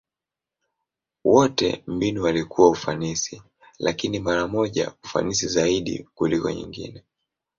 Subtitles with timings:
[1.23, 3.41] Wote mbinu walikuwa ufanisi,
[3.79, 7.03] lakini mara moja ufanisi zaidi kuliko nyingine.